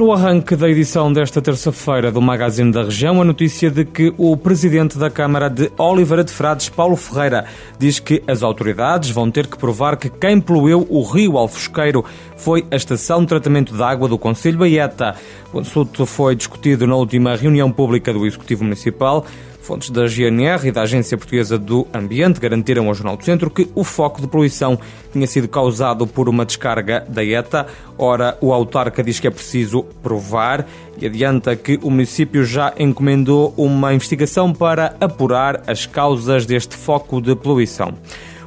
No 0.00 0.14
arranque 0.14 0.56
da 0.56 0.66
edição 0.66 1.12
desta 1.12 1.42
terça-feira 1.42 2.10
do 2.10 2.22
Magazine 2.22 2.72
da 2.72 2.84
Região, 2.84 3.20
a 3.20 3.24
notícia 3.24 3.70
de 3.70 3.84
que 3.84 4.14
o 4.16 4.34
presidente 4.34 4.96
da 4.96 5.10
Câmara 5.10 5.50
de 5.50 5.70
Oliveira 5.76 6.24
de 6.24 6.32
Frades, 6.32 6.70
Paulo 6.70 6.96
Ferreira, 6.96 7.44
diz 7.78 7.98
que 7.98 8.22
as 8.26 8.42
autoridades 8.42 9.10
vão 9.10 9.30
ter 9.30 9.46
que 9.46 9.58
provar 9.58 9.98
que 9.98 10.08
quem 10.08 10.40
poluiu 10.40 10.86
o 10.88 11.02
rio 11.02 11.36
Alfosqueiro 11.36 12.02
foi 12.34 12.64
a 12.70 12.76
estação 12.76 13.20
de 13.20 13.26
tratamento 13.26 13.76
de 13.76 13.82
água 13.82 14.08
do 14.08 14.16
Conselho 14.16 14.56
Baeta. 14.56 15.16
O 15.52 15.58
assunto 15.58 16.06
foi 16.06 16.34
discutido 16.34 16.86
na 16.86 16.96
última 16.96 17.36
reunião 17.36 17.70
pública 17.70 18.10
do 18.10 18.24
Executivo 18.24 18.64
Municipal. 18.64 19.26
Fontes 19.60 19.90
da 19.90 20.06
GNR 20.06 20.68
e 20.68 20.72
da 20.72 20.82
Agência 20.82 21.16
Portuguesa 21.16 21.58
do 21.58 21.86
Ambiente 21.92 22.40
garantiram 22.40 22.88
ao 22.88 22.94
Jornal 22.94 23.16
do 23.16 23.24
Centro 23.24 23.50
que 23.50 23.68
o 23.74 23.84
foco 23.84 24.20
de 24.20 24.26
poluição 24.26 24.78
tinha 25.12 25.26
sido 25.26 25.48
causado 25.48 26.06
por 26.06 26.28
uma 26.28 26.46
descarga 26.46 27.04
da 27.08 27.24
ETA. 27.24 27.66
Ora, 27.98 28.36
o 28.40 28.52
autarca 28.52 29.02
diz 29.02 29.20
que 29.20 29.26
é 29.26 29.30
preciso 29.30 29.82
provar 30.02 30.66
e 30.98 31.06
adianta 31.06 31.54
que 31.54 31.78
o 31.82 31.90
município 31.90 32.44
já 32.44 32.72
encomendou 32.78 33.52
uma 33.56 33.92
investigação 33.92 34.52
para 34.52 34.96
apurar 35.00 35.62
as 35.66 35.86
causas 35.86 36.46
deste 36.46 36.74
foco 36.74 37.20
de 37.20 37.36
poluição. 37.36 37.94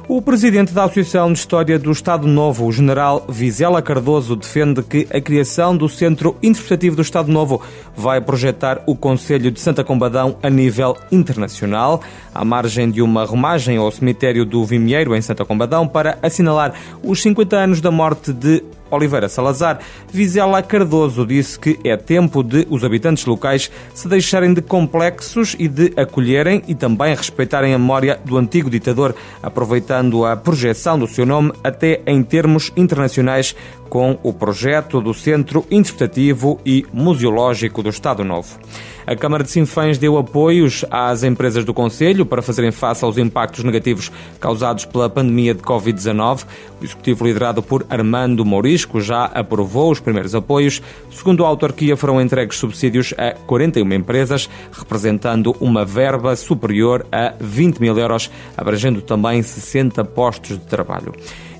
O 0.06 0.20
presidente 0.20 0.74
da 0.74 0.84
Associação 0.84 1.32
de 1.32 1.38
História 1.38 1.78
do 1.78 1.90
Estado 1.90 2.26
Novo, 2.26 2.66
o 2.66 2.72
general 2.72 3.24
Vizela 3.26 3.80
Cardoso, 3.80 4.36
defende 4.36 4.82
que 4.82 5.08
a 5.10 5.18
criação 5.18 5.74
do 5.74 5.88
Centro 5.88 6.36
Interpretativo 6.42 6.96
do 6.96 7.00
Estado 7.00 7.32
Novo 7.32 7.62
vai 7.96 8.20
projetar 8.20 8.82
o 8.86 8.94
Conselho 8.94 9.50
de 9.50 9.58
Santa 9.58 9.82
Combadão 9.82 10.36
a 10.42 10.50
nível 10.50 10.94
internacional, 11.10 12.02
à 12.34 12.44
margem 12.44 12.90
de 12.90 13.00
uma 13.00 13.24
romagem 13.24 13.78
ao 13.78 13.90
cemitério 13.90 14.44
do 14.44 14.62
Vimieiro, 14.62 15.16
em 15.16 15.22
Santa 15.22 15.42
Combadão, 15.42 15.88
para 15.88 16.18
assinalar 16.20 16.74
os 17.02 17.22
50 17.22 17.56
anos 17.56 17.80
da 17.80 17.90
morte 17.90 18.30
de 18.30 18.62
Oliveira 18.90 19.28
Salazar, 19.28 19.80
Vizela 20.12 20.62
Cardoso 20.62 21.26
disse 21.26 21.58
que 21.58 21.78
é 21.84 21.96
tempo 21.96 22.42
de 22.42 22.66
os 22.70 22.84
habitantes 22.84 23.24
locais 23.24 23.70
se 23.92 24.08
deixarem 24.08 24.54
de 24.54 24.62
complexos 24.62 25.56
e 25.58 25.68
de 25.68 25.92
acolherem 25.96 26.62
e 26.68 26.74
também 26.74 27.14
respeitarem 27.14 27.74
a 27.74 27.78
memória 27.78 28.20
do 28.24 28.36
antigo 28.36 28.70
ditador, 28.70 29.14
aproveitando 29.42 30.24
a 30.24 30.36
projeção 30.36 30.98
do 30.98 31.06
seu 31.06 31.26
nome 31.26 31.52
até 31.62 32.00
em 32.06 32.22
termos 32.22 32.72
internacionais 32.76 33.54
com 33.94 34.18
o 34.24 34.32
projeto 34.32 35.00
do 35.00 35.14
Centro 35.14 35.64
Interpretativo 35.70 36.58
e 36.66 36.84
Museológico 36.92 37.80
do 37.80 37.90
Estado 37.90 38.24
Novo. 38.24 38.58
A 39.06 39.14
Câmara 39.14 39.44
de 39.44 39.50
Sinfãs 39.52 39.98
deu 39.98 40.18
apoios 40.18 40.84
às 40.90 41.22
empresas 41.22 41.64
do 41.64 41.72
Conselho 41.72 42.26
para 42.26 42.42
fazerem 42.42 42.72
face 42.72 43.04
aos 43.04 43.18
impactos 43.18 43.62
negativos 43.62 44.10
causados 44.40 44.84
pela 44.84 45.08
pandemia 45.08 45.54
de 45.54 45.62
Covid-19. 45.62 46.44
O 46.80 46.84
Executivo, 46.84 47.24
liderado 47.24 47.62
por 47.62 47.86
Armando 47.88 48.44
Mourisco, 48.44 49.00
já 49.00 49.26
aprovou 49.26 49.92
os 49.92 50.00
primeiros 50.00 50.34
apoios. 50.34 50.82
Segundo 51.12 51.44
a 51.44 51.48
autarquia, 51.48 51.96
foram 51.96 52.20
entregues 52.20 52.58
subsídios 52.58 53.14
a 53.16 53.32
41 53.46 53.92
empresas, 53.92 54.50
representando 54.72 55.54
uma 55.60 55.84
verba 55.84 56.34
superior 56.34 57.06
a 57.12 57.32
20 57.38 57.78
mil 57.78 57.96
euros, 57.96 58.28
abrangendo 58.56 59.00
também 59.00 59.40
60 59.40 60.04
postos 60.04 60.58
de 60.58 60.64
trabalho. 60.64 61.14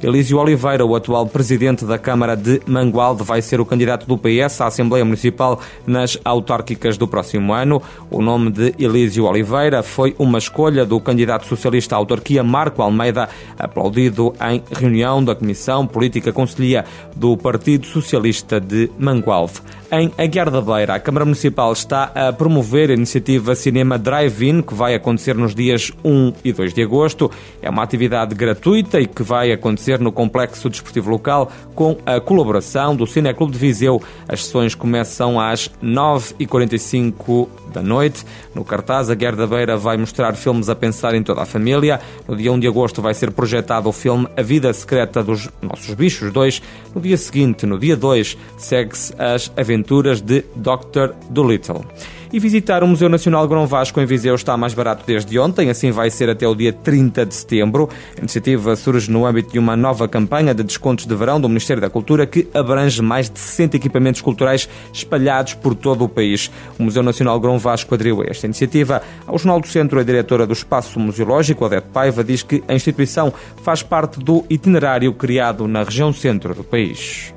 Elísio 0.04 0.38
Oliveira, 0.38 0.84
o 0.84 0.94
atual 0.94 1.26
presidente 1.26 1.86
da 1.86 1.96
Câmara 1.96 2.36
de 2.36 2.60
Mangualde, 2.66 3.24
vai 3.24 3.40
ser 3.40 3.58
o 3.58 3.64
candidato 3.64 4.06
do 4.06 4.18
PS 4.18 4.60
à 4.60 4.66
Assembleia 4.66 5.02
Municipal 5.02 5.58
nas 5.86 6.18
autárquicas 6.22 6.98
do 6.98 7.08
próximo 7.08 7.54
ano. 7.54 7.80
O 8.10 8.20
nome 8.20 8.50
de 8.50 8.74
Elísio 8.78 9.24
Oliveira 9.24 9.82
foi 9.82 10.14
uma 10.18 10.36
escolha 10.36 10.84
do 10.84 11.00
candidato 11.00 11.46
socialista 11.46 11.96
à 11.96 11.98
autarquia 11.98 12.44
Marco 12.44 12.82
Almeida, 12.82 13.30
aplaudido 13.58 14.34
em 14.46 14.62
reunião 14.78 15.24
da 15.24 15.34
Comissão 15.34 15.86
Política 15.86 16.34
Conselhia 16.34 16.84
do 17.16 17.34
Partido 17.34 17.86
Socialista 17.86 18.60
de 18.60 18.90
Mangualde. 18.98 19.54
Em 19.96 20.10
Aguiar 20.18 20.50
da 20.50 20.60
Beira, 20.60 20.96
a 20.96 20.98
Câmara 20.98 21.24
Municipal 21.24 21.72
está 21.72 22.10
a 22.16 22.32
promover 22.32 22.90
a 22.90 22.94
iniciativa 22.94 23.54
Cinema 23.54 23.96
Drive-In, 23.96 24.60
que 24.60 24.74
vai 24.74 24.92
acontecer 24.92 25.36
nos 25.36 25.54
dias 25.54 25.92
1 26.04 26.32
e 26.44 26.52
2 26.52 26.74
de 26.74 26.82
agosto. 26.82 27.30
É 27.62 27.70
uma 27.70 27.84
atividade 27.84 28.34
gratuita 28.34 29.00
e 29.00 29.06
que 29.06 29.22
vai 29.22 29.52
acontecer 29.52 30.00
no 30.00 30.10
Complexo 30.10 30.68
Desportivo 30.68 31.10
Local 31.10 31.48
com 31.76 31.96
a 32.04 32.20
colaboração 32.20 32.96
do 32.96 33.06
Cineclube 33.06 33.52
de 33.52 33.58
Viseu. 33.58 34.02
As 34.26 34.44
sessões 34.44 34.74
começam 34.74 35.38
às 35.38 35.70
9h45 35.80 37.46
da 37.72 37.82
noite. 37.82 38.24
No 38.52 38.64
cartaz, 38.64 39.10
a 39.10 39.14
Guerra 39.14 39.36
da 39.36 39.46
Beira 39.46 39.76
vai 39.76 39.96
mostrar 39.96 40.34
filmes 40.34 40.68
a 40.68 40.74
pensar 40.74 41.14
em 41.14 41.22
toda 41.22 41.42
a 41.42 41.46
família. 41.46 42.00
No 42.26 42.36
dia 42.36 42.52
1 42.52 42.58
de 42.58 42.66
agosto 42.66 43.00
vai 43.00 43.14
ser 43.14 43.30
projetado 43.30 43.88
o 43.88 43.92
filme 43.92 44.26
A 44.36 44.42
Vida 44.42 44.72
Secreta 44.72 45.22
dos 45.22 45.48
Nossos 45.62 45.94
Bichos 45.94 46.32
2. 46.32 46.62
No 46.94 47.00
dia 47.00 47.16
seguinte, 47.16 47.66
no 47.66 47.78
dia 47.78 47.96
2, 47.96 48.36
segue-se 48.56 49.14
as 49.18 49.52
aventuras 49.84 50.22
de 50.22 50.44
Dr. 50.56 51.14
Dolittle. 51.28 51.84
E 52.32 52.40
visitar 52.40 52.82
o 52.82 52.88
Museu 52.88 53.08
Nacional 53.08 53.46
Grão 53.46 53.64
Vasco 53.64 54.00
em 54.00 54.06
Viseu 54.06 54.34
está 54.34 54.56
mais 54.56 54.74
barato 54.74 55.04
desde 55.06 55.38
ontem, 55.38 55.70
assim 55.70 55.92
vai 55.92 56.10
ser 56.10 56.28
até 56.28 56.48
o 56.48 56.54
dia 56.54 56.72
30 56.72 57.24
de 57.24 57.32
setembro. 57.32 57.88
A 58.16 58.20
iniciativa 58.20 58.74
surge 58.74 59.08
no 59.08 59.24
âmbito 59.24 59.52
de 59.52 59.58
uma 59.58 59.76
nova 59.76 60.08
campanha 60.08 60.52
de 60.52 60.64
descontos 60.64 61.06
de 61.06 61.14
verão 61.14 61.40
do 61.40 61.48
Ministério 61.48 61.80
da 61.80 61.88
Cultura 61.88 62.26
que 62.26 62.48
abrange 62.52 63.00
mais 63.00 63.30
de 63.30 63.38
60 63.38 63.76
equipamentos 63.76 64.20
culturais 64.20 64.68
espalhados 64.92 65.54
por 65.54 65.76
todo 65.76 66.04
o 66.04 66.08
país. 66.08 66.50
O 66.76 66.82
Museu 66.82 67.04
Nacional 67.04 67.38
Grão 67.38 67.56
Vasco 67.56 67.94
aderiu 67.94 68.22
a 68.22 68.24
esta 68.26 68.46
iniciativa. 68.46 69.00
Ao 69.28 69.38
Jornal 69.38 69.60
do 69.60 69.68
Centro, 69.68 70.00
a 70.00 70.02
diretora 70.02 70.44
do 70.44 70.54
Espaço 70.54 70.98
Museológico, 70.98 71.64
Odete 71.64 71.86
Paiva, 71.92 72.24
diz 72.24 72.42
que 72.42 72.64
a 72.66 72.74
instituição 72.74 73.32
faz 73.62 73.82
parte 73.82 74.18
do 74.18 74.44
itinerário 74.50 75.12
criado 75.12 75.68
na 75.68 75.84
região 75.84 76.12
centro 76.12 76.52
do 76.52 76.64
país. 76.64 77.33